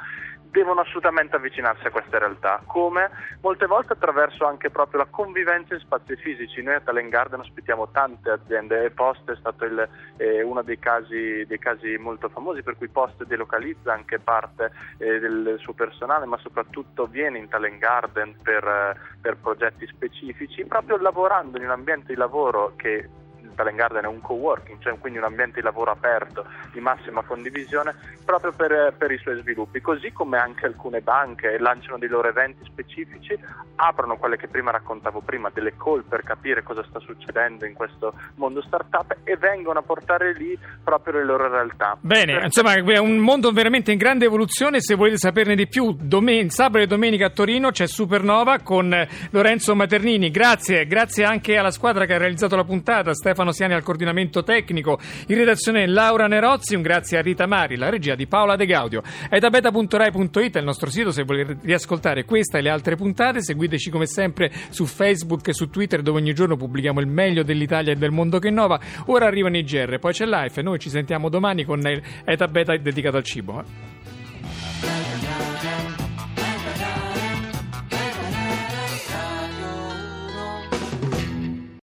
devono 0.56 0.80
assolutamente 0.80 1.36
avvicinarsi 1.36 1.86
a 1.86 1.92
queste 1.92 2.18
realtà, 2.18 2.62
come 2.66 3.10
molte 3.42 3.66
volte 3.66 3.92
attraverso 3.92 4.46
anche 4.46 4.70
proprio 4.70 5.00
la 5.00 5.08
convivenza 5.10 5.74
in 5.74 5.82
spazi 5.82 6.16
fisici. 6.16 6.62
Noi 6.62 6.76
a 6.76 6.80
Talent 6.80 7.10
Garden 7.10 7.42
ospitiamo 7.42 7.90
tante 7.90 8.30
aziende 8.30 8.86
e 8.86 8.92
Post 8.92 9.30
è 9.32 9.36
stato 9.36 9.66
il, 9.66 9.86
eh, 10.16 10.42
uno 10.44 10.62
dei 10.62 10.80
casi, 10.80 11.44
dei 11.46 11.60
casi, 11.60 11.98
molto 11.98 12.30
famosi 12.30 12.64
per 12.64 12.78
cui 12.78 12.88
Post 12.88 13.26
delocalizza 13.26 13.92
anche 13.92 14.18
parte 14.20 14.72
eh, 14.98 15.20
del 15.20 15.58
suo 15.60 15.74
personale, 15.74 16.26
ma 16.26 16.38
soprattutto 16.38 17.06
viene 17.06 17.38
in 17.38 17.50
Talent 17.50 17.78
Garden 17.78 18.38
per, 18.42 18.98
per 19.20 19.36
progetti 19.36 19.86
specifici, 19.88 20.64
proprio 20.64 20.96
lavorando 20.96 21.58
in 21.58 21.66
un 21.66 21.72
ambiente 21.72 22.14
di 22.14 22.16
lavoro 22.16 22.74
che 22.78 23.10
Talent 23.56 23.78
Garden 23.78 24.04
è 24.04 24.08
un 24.08 24.22
co-working, 24.22 24.80
cioè 24.82 24.98
quindi 25.00 25.20
un 25.20 25.26
ambiente 25.26 25.60
di 25.60 25.66
lavoro 25.66 25.92
aperto, 25.92 26.46
di 26.72 26.80
massima 26.80 27.24
condivisione, 27.24 27.96
proprio 28.24 28.52
per, 28.52 28.94
per, 28.98 29.12
i 29.12 29.18
suoi 29.18 29.40
sviluppi. 29.40 29.82
Così 29.82 30.12
come 30.12 30.38
anche 30.38 30.66
alcune 30.66 31.02
banche 31.02 31.58
lanciano 31.58 31.98
dei 31.98 32.10
loro 32.10 32.28
eventi 32.28 32.64
specifici, 32.66 33.38
aprono 33.76 34.18
quelle 34.18 34.38
che 34.38 34.48
prima 34.48 34.72
raccontavo 34.72 35.22
prima, 35.22 35.50
delle 35.54 35.74
call 35.78 36.04
per 36.08 36.24
capire 36.24 36.64
cosa 36.64 36.84
sta 36.88 37.00
succedendo 37.00 37.66
in 37.66 37.74
questo 37.74 38.14
mondo 38.36 38.62
startup 38.62 39.18
e 39.24 39.38
vengono 39.38 39.80
a 39.80 39.82
portare 39.82 40.34
lì 40.34 40.58
proprio 40.84 41.14
le 41.14 41.26
loro 41.26 41.50
realtà. 41.50 41.98
Bene, 42.00 42.34
per... 42.34 42.44
insomma 42.44 42.74
è 42.74 42.98
un 42.98 43.18
mondo 43.18 43.52
veramente 43.52 43.92
in 43.92 43.98
grande 43.98 44.26
evoluzione, 44.26 44.82
se 44.82 44.96
volete 44.96 45.18
saperne 45.18 45.56
di 45.56 45.68
più, 45.68 45.96
domen- 46.00 46.50
sabato 46.50 46.84
e 46.84 46.88
domenica 46.88 47.28
a 47.28 47.30
Torino 47.30 47.72
c'è 47.72 47.88
Supernova 47.88 48.60
con 48.60 49.08
Lorenzo 49.32 49.76
Maternini. 49.76 50.32
Grazie, 50.32 50.86
grazie 50.86 51.24
anche 51.24 51.58
alla 51.58 51.72
squadra 51.72 52.06
che 52.06 52.14
ha 52.14 52.18
realizzato 52.18 52.56
la 52.56 52.64
puntata, 52.64 53.14
Stefano 53.14 53.45
Stefano 53.46 53.52
Siani 53.52 53.74
al 53.74 53.84
coordinamento 53.84 54.44
tecnico, 54.44 55.00
in 55.28 55.36
redazione 55.36 55.86
Laura 55.86 56.28
Nerozzi, 56.28 56.76
un 56.76 56.82
grazie 56.82 57.18
a 57.18 57.22
Rita 57.22 57.46
Mari, 57.46 57.76
la 57.76 57.90
regia 57.90 58.16
di 58.16 58.26
Paola 58.28 58.56
De 58.56 58.66
Gaudio. 58.66 59.04
Etabeta.rai.it 59.30 60.56
è 60.56 60.60
il 60.60 60.66
nostro 60.66 60.90
sito 60.90 61.12
se 61.12 61.24
volete 61.24 61.58
riascoltare 61.62 62.26
questa 62.26 62.58
e 62.58 62.62
le 62.62 62.70
altre 62.70 62.96
puntate, 62.96 63.44
seguiteci 63.44 63.90
come 63.90 64.08
sempre 64.08 64.52
su 64.70 64.86
Facebook 64.86 65.48
e 65.48 65.54
su 65.54 65.70
Twitter 65.70 66.02
dove 66.02 66.20
ogni 66.20 66.34
giorno 66.34 66.56
pubblichiamo 66.56 67.00
il 67.00 67.08
meglio 67.08 67.44
dell'Italia 67.44 67.94
e 67.94 67.96
del 67.96 68.12
mondo 68.12 68.40
che 68.40 68.48
innova. 68.48 68.80
Ora 69.08 69.28
arrivano 69.28 69.58
i 69.58 69.64
GR, 69.64 70.00
poi 70.00 70.14
c'è 70.14 70.26
Life 70.26 70.60
e 70.60 70.64
noi 70.64 70.80
ci 70.80 70.90
sentiamo 70.90 71.30
domani 71.30 71.64
con 71.66 71.82
Etabeta 72.26 72.76
dedicato 72.78 73.18
al 73.18 73.24
cibo. 73.24 74.15